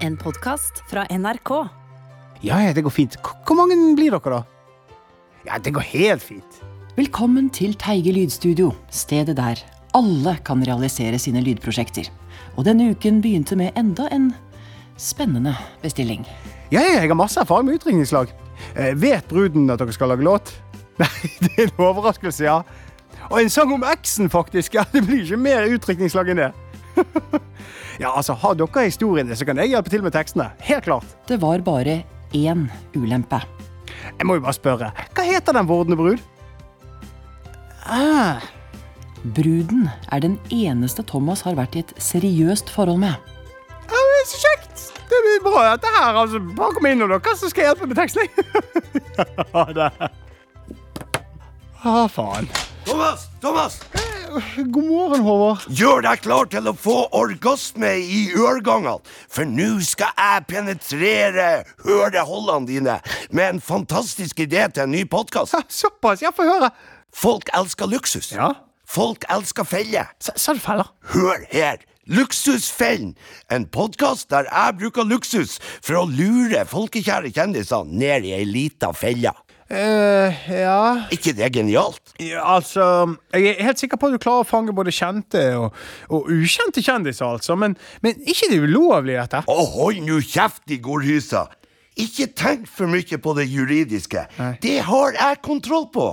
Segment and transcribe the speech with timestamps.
[0.00, 1.50] En podkast fra NRK.
[2.40, 3.16] Ja, ja, det går fint.
[3.20, 5.00] Hvor mange blir dere, da?
[5.44, 6.60] Ja, det går helt fint.
[6.96, 9.60] Velkommen til Teige lydstudio, stedet der
[9.96, 12.08] alle kan realisere sine lydprosjekter.
[12.56, 14.30] Og denne uken begynte med enda en
[15.00, 15.52] spennende
[15.82, 16.24] bestilling.
[16.70, 18.32] Ja, ja, jeg har masse erfaring med utringningslag.
[18.76, 20.54] Eh, vet bruden at dere skal lage låt?
[21.02, 21.12] Nei,
[21.44, 22.60] det er en overraskelse, ja.
[23.30, 24.80] Og en sang om eksen, faktisk.
[24.80, 26.50] Ja, Det blir ikke mer utdrikningslag enn det.
[28.00, 30.50] ja, altså, Har dere historiene, så kan jeg hjelpe til med tekstene.
[30.64, 31.06] Helt klart.
[31.28, 32.00] Det var bare
[32.36, 33.42] én ulempe.
[34.18, 36.22] Jeg må jo bare spørre, hva heter den vordende brud?
[37.90, 38.40] Ah,
[39.36, 43.12] Bruden er den eneste Thomas har vært i et seriøst forhold med.
[43.90, 44.86] ja, det er så kjekt!
[45.10, 46.14] Det blir bra, dette her.
[46.22, 46.38] altså.
[46.56, 48.28] Bare kom inn, og dere, så skal jeg hjelpe med tekstene.
[49.54, 50.10] ja, det.
[51.82, 52.46] Ah, faen.
[52.86, 53.26] Thomas!
[53.42, 53.80] Thomas!
[54.30, 55.64] God morgen, Håvard.
[55.74, 61.48] Gjør deg klar til å få orgasme i øregangene, for nå skal jeg penetrere
[61.82, 62.96] høreholdene dine
[63.34, 65.58] med en fantastisk idé til en ny podkast.
[65.66, 66.22] Såpass.
[66.22, 66.70] Ja, få høre.
[67.10, 68.30] Folk elsker luksus.
[68.36, 68.52] Ja.
[68.86, 70.10] Folk elsker feller.
[70.22, 70.94] Du feller?
[71.12, 71.82] Hør her!
[72.10, 73.12] Luksusfellen!
[73.50, 78.90] En podkast der jeg bruker luksus for å lure folkekjære kjendiser ned i ei lita
[78.96, 79.34] felle.
[79.70, 82.12] Eh ja ikke det genialt?
[82.18, 85.76] Ja, altså Jeg er helt sikker på at du klarer å fange både kjente og,
[86.10, 87.56] og ukjente kjendiser, altså.
[87.56, 89.44] Men, men ikke det ulovlige, dette.
[89.46, 91.46] Å, hold nå kjeft, i gorhysa!
[92.00, 94.22] Ikke tenk for mye på det juridiske.
[94.62, 96.06] Det har jeg kontroll på.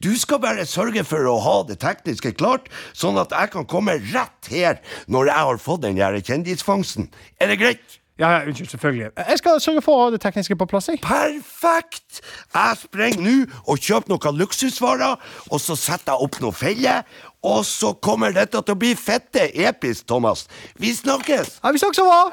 [0.00, 3.98] Du skal bare sørge for å ha det tekniske klart, sånn at jeg kan komme
[4.14, 7.10] rett her når jeg har fått den der kjendisfangsten.
[7.42, 7.98] Er det greit?
[8.18, 9.08] Ja, ja, Unnskyld, selvfølgelig.
[9.28, 10.86] Jeg skal sørge for å ha det tekniske på plass.
[10.86, 11.00] jeg.
[11.02, 12.20] Perfekt!
[12.54, 13.32] Jeg sprenger nå
[13.66, 15.16] og kjøper noen luksusvarer,
[15.50, 17.02] og så setter jeg opp noen feller,
[17.42, 20.46] og så kommer dette til å bli fette episk, Thomas.
[20.78, 21.58] Vi snakkes!
[21.64, 22.30] Ja, Vi snakkes over!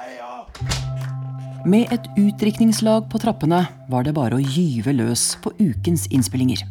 [1.65, 6.61] Med et utdrikningslag på trappene var det bare å gyve løs på ukens innspillinger.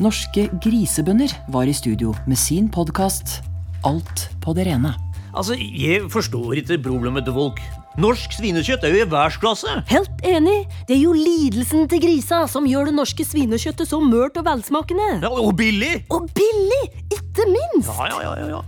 [0.00, 3.38] Norske grisebønder var i studio med sin podkast
[3.84, 4.92] Alt på det rene.
[5.32, 7.60] Altså, Jeg forstår ikke problemet til folk.
[7.96, 9.72] Norsk svinekjøtt er jo i verdensklasse.
[9.88, 10.66] Helt enig!
[10.84, 15.06] Det er jo lidelsen til grisa som gjør det norske svinekjøttet så mørt og velsmakende.
[15.24, 16.02] Ja, og billig!
[16.12, 16.82] Og billig!
[17.08, 17.88] Ikke minst!
[17.88, 18.60] Ja, ja, ja, ja.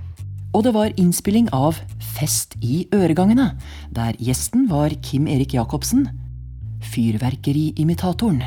[0.56, 1.76] Og det var innspilling av
[2.18, 3.52] Fest i øregangene,
[3.94, 6.08] der gjesten var Kim Erik Jacobsen,
[6.88, 8.40] fyrverkeriimitatoren.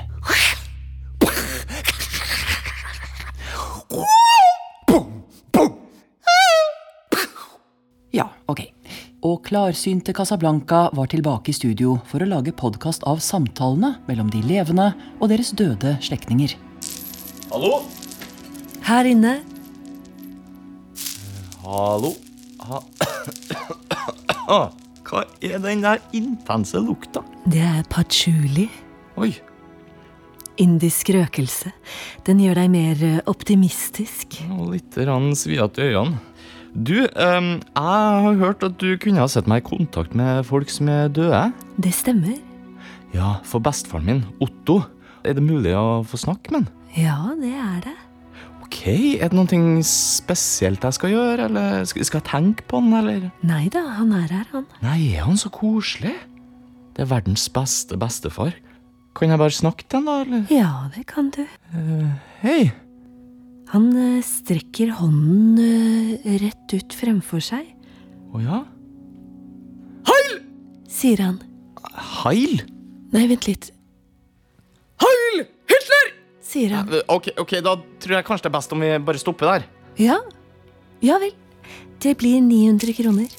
[8.11, 8.65] Ja, ok.
[9.21, 14.39] Og klarsynte Casablanca var tilbake i studio for å lage podkast av samtalene mellom de
[14.41, 14.87] levende
[15.19, 16.55] og deres døde slektninger.
[17.51, 17.83] Hallo?
[18.87, 19.35] Her inne.
[21.61, 22.15] Hallo?
[22.65, 22.81] Ha
[25.11, 27.21] Hva er den der intense lukta?
[27.45, 28.65] Det er patchouli.
[29.21, 29.35] Oi.
[30.65, 31.69] Indisk røkelse.
[32.25, 34.41] Den gjør deg mer eh, optimistisk.
[34.57, 34.97] Og litt
[35.37, 36.30] sviete i øynene.
[36.71, 40.69] Du, um, jeg har hørt at du kunne ha sett meg i kontakt med folk
[40.71, 41.49] som er døde.
[41.83, 42.37] Det stemmer.
[43.11, 44.79] Ja, for bestefaren min, Otto.
[45.27, 46.69] Er det mulig å få snakke med han?
[46.95, 47.97] Ja, det er det.
[48.63, 48.79] Ok,
[49.19, 53.25] er det noe spesielt jeg skal gjøre, eller skal jeg tenke på han, eller?
[53.43, 54.69] Nei da, han er her, han.
[54.79, 56.15] Nei, er han så koselig?
[56.95, 58.55] Det er verdens beste bestefar.
[59.19, 60.47] Kan jeg bare snakke til han, da, eller?
[60.55, 61.43] Ja, det kan du.
[62.45, 62.71] Hei.
[63.71, 67.69] Han eh, strekker hånden eh, rett ut fremfor seg,
[68.31, 68.61] Å ja?
[70.91, 71.37] sier han.
[72.21, 72.59] Heil?
[73.11, 73.71] Nei, vent litt,
[75.01, 75.45] Heil!
[75.71, 76.11] Hitler!
[76.45, 76.91] sier han.
[77.09, 79.65] Ok, ok, da tror jeg kanskje det er best om vi bare stopper der.
[79.99, 80.19] Ja,
[81.01, 81.31] ja vel.
[82.03, 83.31] Det blir 900 kroner.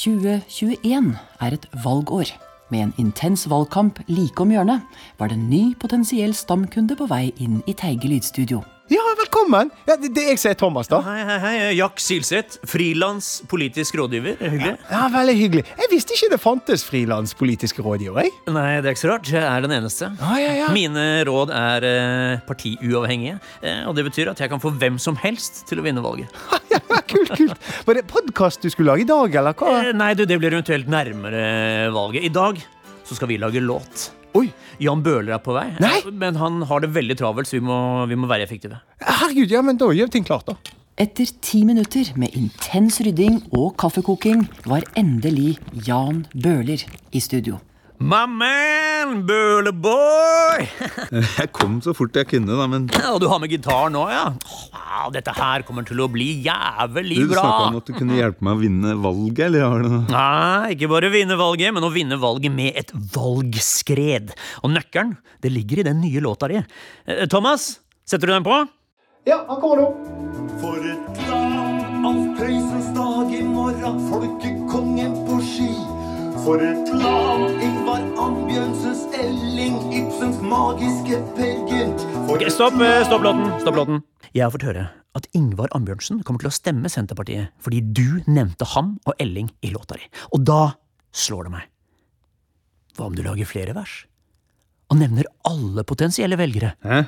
[0.00, 1.10] 2021
[1.44, 2.30] er et valgår.
[2.70, 7.32] Med en intens valgkamp like om hjørnet var det en ny potensiell stamkunde på vei
[7.42, 8.62] inn i Teige lydstudio.
[8.90, 9.68] Ja, velkommen!
[9.86, 10.98] Ja, det, det er jeg som er Thomas, da.
[11.06, 11.50] Hei, hei, hei.
[11.78, 12.56] Jack Silseth.
[12.66, 14.34] Frilans politisk rådgiver.
[14.42, 14.72] Hyggelig.
[14.90, 15.62] Ja, Veldig hyggelig.
[15.78, 18.24] Jeg visste ikke det fantes frilanspolitiske rådgivere.
[18.26, 18.34] jeg.
[18.50, 19.30] Nei, det er ikke så rart.
[19.30, 20.10] Jeg er den eneste.
[20.18, 20.72] Ah, ja, ja.
[20.74, 23.38] Mine råd er eh, partiuavhengige.
[23.62, 26.34] Eh, og det betyr at jeg kan få hvem som helst til å vinne valget.
[26.70, 27.64] Ja, kult, kult.
[27.86, 29.72] Var det podkast du skulle lage i dag, eller hva?
[29.84, 32.26] Eh, nei, du, det blir eventuelt nærmere valget.
[32.26, 32.58] I dag
[33.06, 34.10] så skal vi lage låt.
[34.38, 34.46] Oi,
[34.82, 35.96] Jan Bøhler er på vei, Nei.
[36.14, 37.78] men han har det veldig travelt, så vi må,
[38.10, 38.78] vi må være effektive.
[39.02, 40.54] herregud, ja, men da gjør ting klart, da.
[41.00, 45.56] Etter ti minutter med intens rydding og kaffekoking var endelig
[45.86, 46.82] Jan Bøhler
[47.16, 47.58] i studio.
[48.00, 50.62] My man, Bøleboy!
[51.38, 54.22] Jeg kom så fort jeg kunne, da, men Og du har med gitar nå, ja?
[54.32, 57.42] Åh, dette her kommer til å bli jævlig du bra.
[57.44, 60.00] snakka om at du kunne hjelpe meg å vinne valget, eller har du noe?
[60.14, 64.32] Nei, ikke bare vinne valget, men å vinne valget med et valgskred.
[64.64, 65.12] Og nøkkelen,
[65.44, 66.56] det ligger i den nye låta di.
[67.04, 67.68] Eh, Thomas,
[68.08, 68.62] setter du den på?
[69.28, 69.92] Ja, han kommer nå.
[70.64, 75.68] For et land, Alf Prøysens dag i morgen, folkekongen på ski.
[76.44, 82.04] For et land, Ingvar Ambjørnsens Elling, Ibsens magiske Per Gynt.
[82.32, 83.44] Ok, stopp, eh, stopp låten.
[83.60, 84.02] Stopp låten.
[84.32, 88.64] Jeg har fått høre at Ingvar Ambjørnsen kommer til å stemme Senterpartiet fordi du nevnte
[88.72, 90.06] ham og Elling i låta di.
[90.32, 90.74] Og da
[91.12, 91.66] slår det meg.
[92.96, 94.06] Hva om du lager flere vers?
[94.90, 96.72] Og nevner alle potensielle velgere?
[96.82, 97.04] Hæ?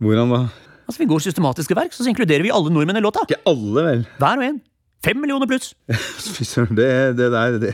[0.00, 0.42] Hvordan da?
[0.86, 3.24] Altså, Vi går systematisk til verk, så, så inkluderer vi alle nordmenn i låta.
[3.26, 4.06] Ikke alle, vel?
[4.20, 4.62] Hver og en.
[5.04, 5.72] Fem millioner pluss.
[6.78, 7.72] Det, det der det,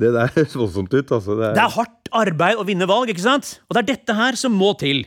[0.00, 1.36] det der høres voldsomt ut, altså.
[1.38, 3.58] Det er, Det er hardt arbeid å vinne valg, ikke sant?
[3.68, 5.04] Og det er dette her som må til.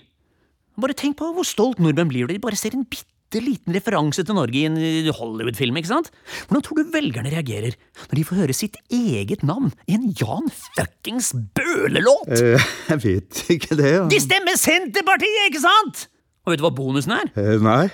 [0.80, 3.10] Bare tenk på hvor stolt nordmenn blir når de bare ser en bitte
[3.42, 6.12] liten referanse til Norge i en eh, Hollywood-film, ikke sant?
[6.46, 7.74] Hvordan tror du velgerne reagerer
[8.08, 12.30] når de får høre sitt eget navn i en Jan fuckings Bøhle-låt?
[12.38, 13.92] Eh, Jeg vet ikke det.
[13.98, 14.04] Ja.
[14.14, 16.08] De stemmer Senterpartiet, ikke sant?
[16.46, 17.30] Og vet du hva bonusen er?
[17.40, 17.88] Eh, Nei.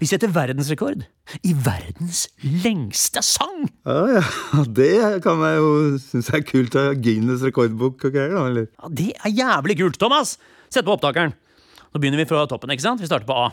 [0.00, 1.04] Vi setter verdensrekord
[1.46, 2.26] i verdens
[2.64, 3.64] lengste sang!
[3.88, 4.64] Ja, ja.
[4.76, 4.90] Det
[5.24, 5.70] kan jeg jo
[6.02, 8.68] synes er kult av Guinness rekordbok og greier, da, eller?
[8.76, 10.36] Ja, Det er jævlig kult, Thomas!
[10.68, 11.32] Sett på opptakeren.
[11.94, 13.00] Nå begynner vi fra toppen, ikke sant?
[13.00, 13.48] Vi starter på A.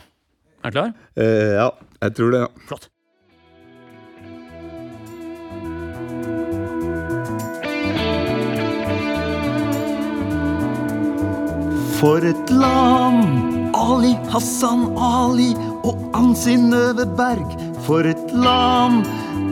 [0.64, 0.92] Er du klar?
[1.16, 1.70] Eh, ja,
[2.04, 2.66] jeg tror det, ja.
[2.68, 2.90] Flott.
[11.98, 13.72] For et land!
[13.74, 16.70] Ali Hassan Ali og Ansin
[17.16, 17.54] Berg.
[17.84, 19.04] For et land!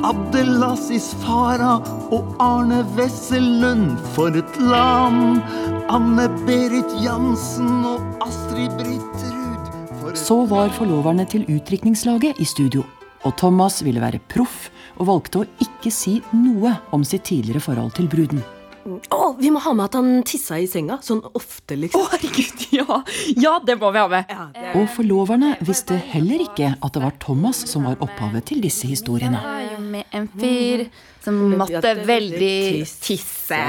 [0.02, 3.98] Abdelaziz Farah og Arne Wessel-Lund.
[4.16, 5.42] For et land!
[5.92, 10.16] Anne-Berit Jansen og Astrid Britt Ruud.
[10.16, 12.82] Så var forloverne til utdrikningslaget i studio.
[13.22, 17.94] Og Thomas ville være proff og valgte å ikke si noe om sitt tidligere forhold
[17.98, 18.42] til bruden.
[18.82, 20.98] Å, vi må ha med at han tissa i senga.
[21.04, 22.02] Sånn ofte, liksom.
[22.12, 22.98] Herregud, ja.
[23.38, 24.32] ja, det må vi ha med.
[24.32, 28.62] Ja, det Og forloverne visste heller ikke at det var Thomas som var opphavet til
[28.64, 29.40] disse historiene.
[29.42, 30.86] var jo med en fyr
[31.22, 33.60] som måtte veldig tisse.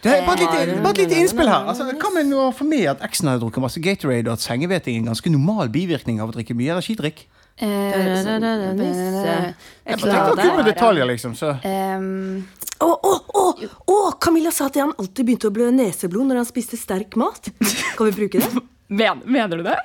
[0.00, 1.66] Det er bare et lite, lite innspill her.
[1.68, 4.96] Altså, hva med å få med at eksen hadde drukket masse Gatorade, og at sengeveting
[5.00, 7.26] er en ganske normal bivirkning av å drikke mye energidrikk?
[7.60, 9.52] Eh,
[9.84, 11.34] Jeg tenkte å med detaljer, liksom.
[11.36, 11.52] Så.
[11.68, 12.46] Ehm,
[12.80, 13.46] Å, å, å!
[13.92, 17.50] å, Camilla sa at han alltid begynte å blø neseblod når han spiste sterk mat.
[17.98, 18.62] Kan vi bruke det?
[18.88, 19.76] men, mener du det?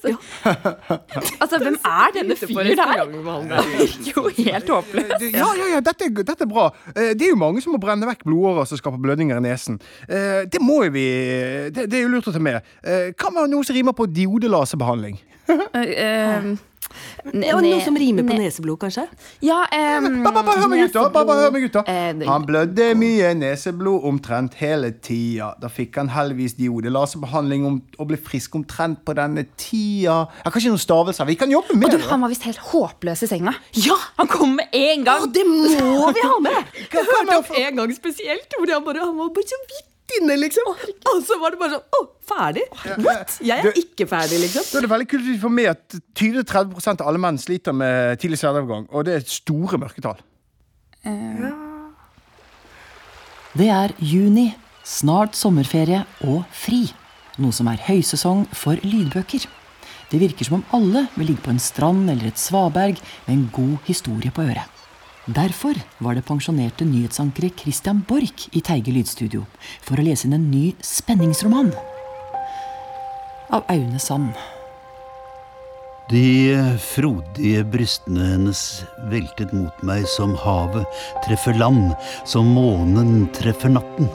[1.42, 2.70] altså, hvem er denne fyren?
[3.50, 5.26] Det virker jo helt håpløst.
[5.34, 6.68] Ja, ja, ja, dette, dette er bra.
[6.94, 9.80] Eh, Det er jo mange som må brenne vekk blodårer som skaper blødninger i nesen.
[10.08, 11.06] Eh, Det må jo vi
[11.74, 12.62] Det, det er jo lurt å ta med.
[12.84, 15.20] Eh, Hva med noe som rimer på diodelasebehandling?
[17.24, 19.04] Ehm, Ja, noe som rimer på neseblod, kanskje?
[19.44, 19.60] Ja,
[20.00, 21.04] um, bare hør meg gutta!
[21.12, 25.54] hør meg ut da Eh, Han blødde mye neseblod omtrent hele tida.
[25.60, 30.26] Da fikk han heldigvis diodelaserbehandling om, og ble frisk omtrent på denne tida.
[30.40, 31.26] Jeg har kanskje noen stavelser.
[31.30, 32.00] Vi kan jobbe Og med det.
[32.10, 33.54] han var visst helt håpløs i senga.
[33.74, 33.96] Ja!
[34.18, 35.22] Han kom med en gang.
[35.22, 36.74] Å, det må vi ha med!
[36.90, 39.86] Jeg hørte opp om en gang spesielt hvor han, bare, han var bare så vidt
[40.18, 40.70] inne, liksom.
[41.10, 42.64] Og så var det bare sånn Å, ferdig?
[43.04, 43.36] What?
[43.44, 44.66] Jeg er ikke ferdig, liksom.
[44.70, 48.40] Da er det veldig kult for meg at 20-30 av alle menn sliter med tidlig
[48.42, 50.20] sædovergang, og det er store mørketall.
[53.50, 54.50] Det er juni,
[54.86, 56.84] snart sommerferie og fri.
[57.40, 59.46] Noe som er høysesong for lydbøker.
[60.10, 63.48] Det virker som om alle vil ligge på en strand eller et svaberg med en
[63.54, 64.66] god historie på øret.
[65.28, 69.42] Derfor var det pensjonerte nyhetsankeret Christian Borch i Teige lydstudio
[69.84, 71.68] for å lese inn en ny spenningsroman.
[73.52, 74.32] Av Aune Sand.
[76.08, 78.64] De frodige brystene hennes
[79.12, 80.88] veltet mot meg som havet
[81.26, 81.92] treffer land,
[82.24, 84.08] som månen treffer natten.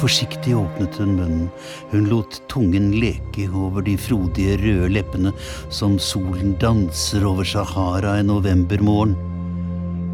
[0.00, 1.48] Forsiktig åpnet hun munnen,
[1.92, 5.36] hun lot tungen leke over de frodige røde leppene
[5.68, 9.29] som solen danser over Sahara i novembermorgen.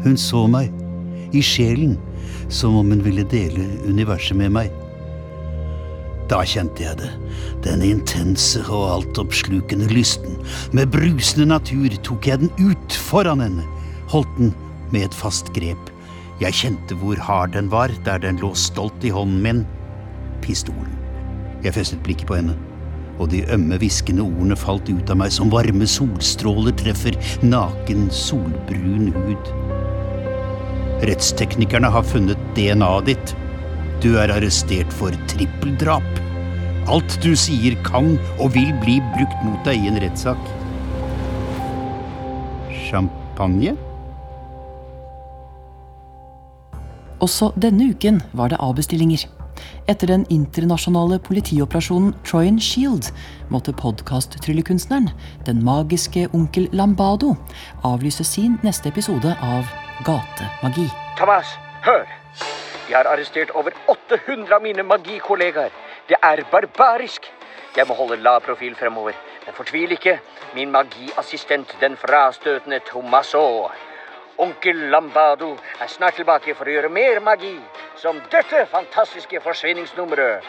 [0.03, 0.73] Hun så meg,
[1.35, 1.97] i sjelen,
[2.49, 4.71] som om hun ville dele universet med meg.
[6.27, 7.09] Da kjente jeg det,
[7.63, 10.35] den intense og altoppslukende lysten.
[10.75, 13.63] Med brusende natur tok jeg den ut foran henne,
[14.11, 14.51] holdt den
[14.91, 15.91] med et fast grep.
[16.43, 19.63] Jeg kjente hvor hard den var, der den lå stolt i hånden min.
[20.43, 20.91] Pistolen.
[21.63, 22.57] Jeg festet blikket på henne,
[23.17, 29.09] og de ømme, hviskende ordene falt ut av meg som varme solstråler treffer naken, solbrun
[29.15, 29.53] hud.
[31.05, 33.33] Rettsteknikerne har funnet DNA-et ditt.
[34.01, 36.21] Du er arrestert for trippeldrap.
[36.89, 40.41] Alt du sier kan og vil bli brukt mot deg i en rettssak.
[42.87, 43.75] Champagne?
[47.21, 49.27] Også denne uken var det avbestillinger.
[49.89, 53.11] Etter den internasjonale politioperasjonen Troyan Shield
[53.53, 55.11] måtte podkast-tryllekunstneren,
[55.45, 57.35] den magiske onkel Lambado,
[57.85, 59.69] avlyse sin neste episode av
[60.05, 60.89] Gatemagi.
[61.17, 62.05] Thomas, hør!
[62.87, 65.73] De har arrestert over 800 av mine magikollegaer.
[66.09, 67.25] Det er barbarisk.
[67.77, 69.17] Jeg må holde lav profil fremover.
[69.45, 70.19] Men fortvil ikke.
[70.55, 73.69] Min magiassistent, den frastøtende Tomasso.
[74.37, 75.51] Onkel Lambado
[75.81, 77.57] er snart tilbake for å gjøre mer magi.
[77.97, 80.45] Som dette fantastiske forsvinningsnummeret.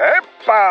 [0.00, 0.62] Heppa!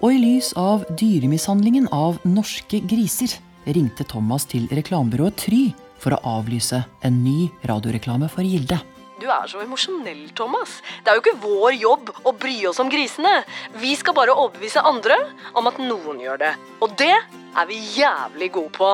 [0.00, 3.40] Og i lys av dyremishandlingen av norske griser
[3.76, 5.62] ringte Thomas til reklamebyrået Try
[6.00, 8.80] for å avlyse en ny radioreklame for Gilde.
[9.20, 10.78] Du er så emosjonell, Thomas.
[11.04, 13.42] Det er jo ikke vår jobb å bry oss om grisene.
[13.76, 15.18] Vi skal bare overbevise andre
[15.52, 16.54] om at noen gjør det.
[16.80, 18.92] Og det er vi jævlig gode på.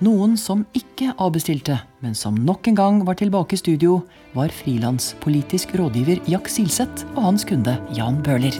[0.00, 3.98] Noen som ikke avbestilte, men som nok en gang var tilbake i studio,
[4.32, 8.56] var frilanspolitisk rådgiver Jack Silseth og hans kunde Jan Bøhler.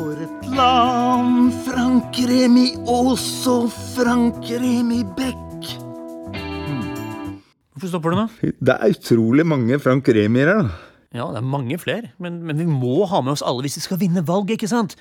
[0.53, 1.49] Lam
[1.91, 3.49] Frank Remi Aas
[3.97, 5.71] Frank Remi Beck.
[7.75, 8.27] Hvorfor stopper du nå?
[8.63, 10.69] Det er utrolig mange Frank Remier her, da.
[11.19, 13.83] Ja, det er mange flere, men, men vi må ha med oss alle hvis vi
[13.89, 14.95] skal vinne valget, ikke sant?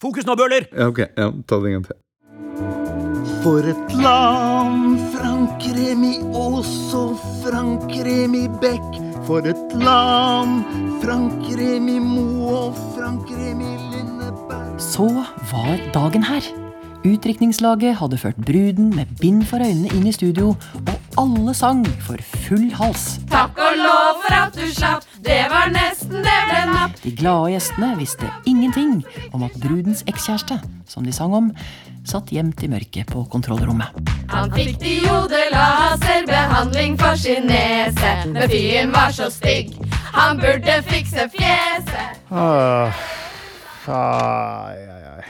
[0.00, 0.70] Fokus nå, Bøhler!
[0.72, 1.02] Ja, ok.
[1.04, 2.00] Ja, ta det en gang til.
[3.44, 6.72] For et lam Frank Remi Aas
[7.44, 9.02] Frank Remi Beck.
[9.28, 10.62] For et lam
[11.04, 13.79] Frank Remi Moe og Frank Remi.
[14.90, 15.06] Så
[15.52, 16.42] var dagen her.
[17.06, 20.48] Utdrikningslaget hadde ført bruden med bind for øynene inn i studio,
[20.82, 23.04] og alle sang for full hals.
[23.30, 26.98] Takk og lov for at du slapp, det var nesten det ble napp.
[27.04, 28.98] De glade gjestene visste ingenting
[29.30, 30.58] om at brudens ekskjæreste,
[30.90, 31.52] som de sang om,
[32.02, 33.94] satt gjemt i mørket på kontrollrommet.
[34.34, 35.94] Han fikk diodela
[36.26, 39.70] behandling for sin nese, men fyren var så stygg,
[40.18, 42.20] han burde fikse fjeset.
[42.34, 42.90] Ah,
[43.88, 45.24] ai, ai, ai.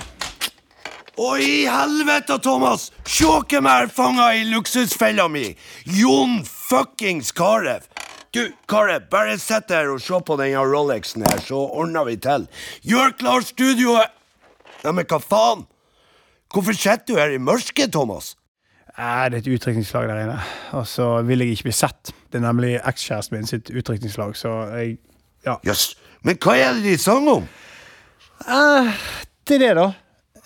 [1.21, 2.89] Å, i helvete, Thomas!
[3.05, 5.51] Se hvem jeg har fanga i luksusfella mi!
[5.99, 7.83] Jon fuckings Carew.
[8.33, 12.47] Du, Carew, bare sitt her og se på denne Rolexen her, så ordner vi til.
[12.89, 14.15] Gjør klar studioet!
[14.81, 15.67] Nei, men hva faen?
[16.51, 18.33] Hvorfor sitter du her i mørket, Thomas?
[18.97, 20.39] Eh, Det er et utdrikningslag der inne,
[20.73, 22.15] og så vil jeg ikke bli sett.
[22.33, 24.99] Det er nemlig ekskjæresten min sitt utdrikningslag, så jeg
[25.45, 25.57] Ja.
[25.65, 25.95] Jøss.
[26.23, 27.47] Men hva er det de sang om?
[28.49, 28.93] Eh,
[29.49, 29.87] det er det, da.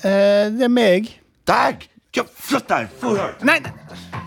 [0.05, 1.11] Eh, det er meg.
[1.47, 1.89] Deg?
[2.17, 2.91] Ja, flytt deg!
[3.43, 3.73] Nei, nei.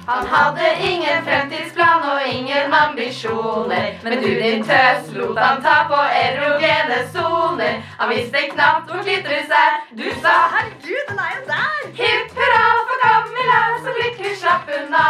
[0.07, 3.87] Han hadde ingen fremtidsplan og ingen ambisjoner.
[4.03, 7.81] Men du din tøs lot han ta på erogene soner.
[7.99, 9.81] Han visste knapt hvor klitoris er.
[9.99, 11.81] Du sa herregud, den er jo der.
[11.99, 15.07] Hipp hurra for Camilla som lykkelig slapp unna.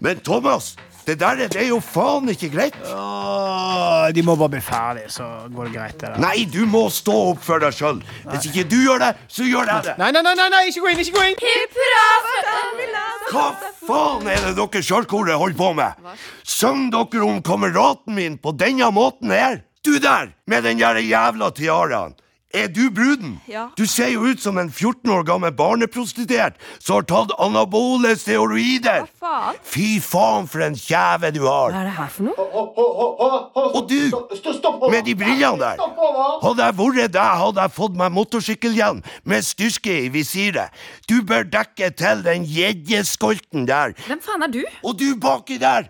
[0.00, 0.72] Men Thomas,
[1.10, 2.76] det der det er jo faen ikke greit.
[2.86, 6.04] Åh, de må bare bli ferdige, så går det greit.
[6.06, 6.20] Eller?
[6.22, 7.98] Nei, du må stå opp for deg sjøl.
[8.30, 9.96] Hvis ikke du gjør det, så gjør jeg det.
[9.98, 11.02] Nei, nei, nei, nei, nei, ikke gå inn!
[11.02, 13.46] ikke gå inn Hipp hurra for Camilla Hva
[13.88, 16.08] faen er det dere sjølkoret holder på med?
[16.46, 19.62] Syng dere om kameraten min på denne måten her?
[19.82, 22.14] Du der, med den der jævla tiaraen.
[22.50, 23.36] Er du bruden?
[23.46, 23.68] Ja.
[23.78, 29.04] Du ser jo ut som en 14 år gammel barneprostituert som har tatt anabole steroider.
[29.22, 29.60] Faen.
[29.62, 31.70] Fy faen for en kjeve du har.
[31.70, 32.46] Hva er det her for noe?
[33.70, 35.78] Og du, med de brillene der.
[36.42, 40.74] Hadde jeg vært deg, hadde jeg fått meg motorsykkelhjelm med styrke i visiret.
[41.06, 43.94] Du bør dekke til den gjeddeskolten der.
[44.08, 44.64] Hvem faen er du?
[44.82, 45.86] Og du baki der,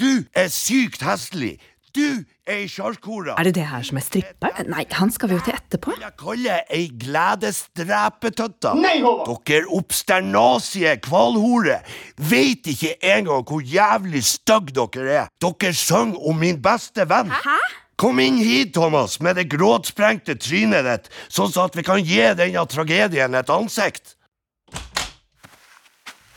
[0.00, 1.60] du er sykt hestelig.
[1.94, 2.66] Du ei.
[2.66, 4.62] Er det det her som er stripper?
[4.68, 5.94] Nei, han skal vi jo til etterpå.
[6.00, 8.74] Jeg kaller ei gledesdrepetøtta.
[8.80, 11.80] Dere obsternasie kvalhore
[12.18, 15.30] veit ikke engang hvor jævlig stygge dere er.
[15.42, 17.30] Dere synger om min beste venn.
[17.30, 17.58] Hæ?
[18.00, 22.62] Kom inn hit, Thomas, med det gråtsprengte trynet ditt, sånn at vi kan gi denne
[22.64, 24.14] tragedien et ansikt.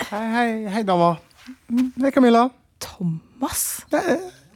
[0.10, 1.13] Hei, hei, hei, dama.
[1.72, 2.50] Det er Camilla.
[2.84, 3.63] Thomas?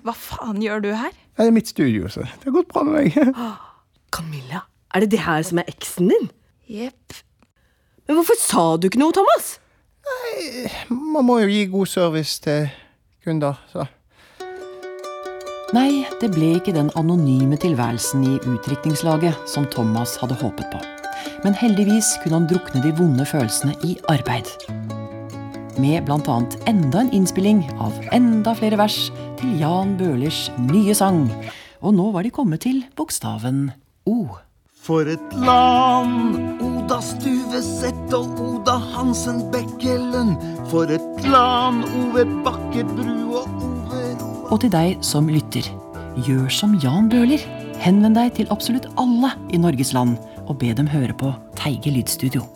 [0.04, 1.16] Hva faen gjør du her?
[1.44, 3.18] Det er mitt studio, så det har gått bra med meg.
[4.16, 4.64] Camilla,
[4.96, 6.30] er det det her som er eksen din?
[6.72, 7.20] Jepp.
[8.08, 9.58] Men hvorfor sa du ikke noe, Thomas?
[10.08, 12.70] Nei, Man må jo gi god service til
[13.26, 13.86] kunder, så.
[15.76, 20.80] Nei, det ble ikke den anonyme tilværelsen i utdrikningslaget som Thomas hadde håpet på.
[21.44, 24.48] Men heldigvis kunne han drukne de vonde følelsene i arbeid.
[25.78, 26.38] Med bl.a.
[26.66, 31.28] enda en innspilling av enda flere vers til Jan Bøhlers nye sang.
[31.86, 33.68] Og nå var de kommet til bokstaven
[34.10, 34.26] O.
[34.88, 36.38] For et land!
[36.64, 40.40] Oda Stuveseth og Oda Hansen Bekkelund.
[40.72, 41.84] For et land!
[42.00, 44.02] Ove Bakkebru og Ove
[44.48, 45.68] Og til deg som lytter,
[46.26, 47.44] gjør som Jan Bøhler.
[47.84, 50.16] Henvend deg til absolutt alle i Norges land,
[50.48, 52.48] og be dem høre på Teige lydstudio.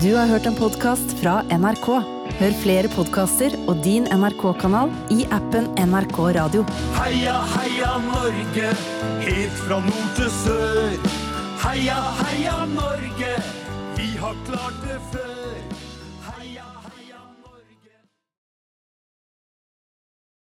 [0.00, 2.13] Du har hørt en podkast fra NRK.
[2.34, 6.64] Hør flere podkaster og din NRK-kanal i appen NRK Radio.
[6.96, 8.72] Heia, heia Norge,
[9.22, 10.98] helt fra nord til sør.
[11.62, 13.32] Heia, heia Norge,
[13.94, 15.43] vi har klart det før.